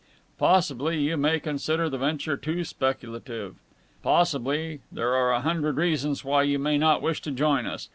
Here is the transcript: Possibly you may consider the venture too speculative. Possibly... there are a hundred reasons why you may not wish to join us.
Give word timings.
Possibly 0.39 0.99
you 0.99 1.15
may 1.15 1.39
consider 1.39 1.87
the 1.87 1.99
venture 1.99 2.35
too 2.35 2.63
speculative. 2.63 3.57
Possibly... 4.01 4.79
there 4.91 5.13
are 5.13 5.31
a 5.31 5.41
hundred 5.41 5.77
reasons 5.77 6.25
why 6.25 6.41
you 6.41 6.57
may 6.57 6.79
not 6.79 7.03
wish 7.03 7.21
to 7.21 7.29
join 7.29 7.67
us. 7.67 7.87